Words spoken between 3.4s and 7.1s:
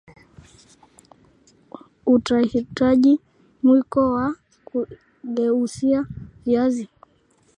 Mwiko wa kugeuzia viazi